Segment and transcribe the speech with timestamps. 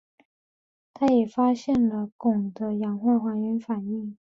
[0.95, 4.17] 他发现了汞的氧化还原反应。